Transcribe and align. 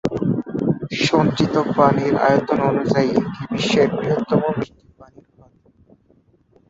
সঞ্চিত 1.03 1.55
পানির 1.75 2.13
আয়তন 2.27 2.59
অনুযায়ী 2.69 3.09
এটি 3.17 3.41
বিশ্বের 3.51 3.89
বৃহত্তম 3.95 4.41
মিষ্টি 4.49 4.85
পানির 4.99 5.27
হ্রদ। 5.31 5.53